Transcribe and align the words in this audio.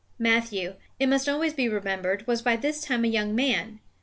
Matthew, 0.17 0.77
it 0.99 1.05
must 1.05 1.29
always 1.29 1.53
be 1.53 1.69
remembered, 1.69 2.25
was 2.25 2.41
by 2.41 2.55
this 2.55 2.81
time 2.81 3.05
a 3.05 3.07
young 3.07 3.35
man. 3.35 3.81